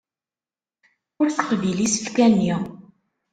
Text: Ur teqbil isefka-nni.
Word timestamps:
Ur 1.19 1.27
teqbil 1.29 1.79
isefka-nni. 1.85 2.55